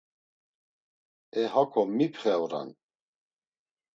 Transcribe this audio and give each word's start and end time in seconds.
E 1.41 1.43
hako 1.53 1.81
mipxe 1.97 2.31
oran? 2.45 2.69